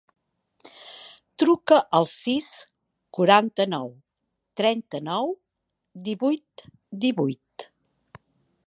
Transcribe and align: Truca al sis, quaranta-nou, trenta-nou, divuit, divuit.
Truca 1.43 1.77
al 1.99 2.07
sis, 2.13 2.47
quaranta-nou, 3.19 3.93
trenta-nou, 4.63 5.31
divuit, 6.09 6.67
divuit. 7.07 7.71